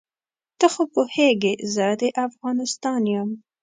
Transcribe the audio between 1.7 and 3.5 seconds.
زه د افغانستان یم.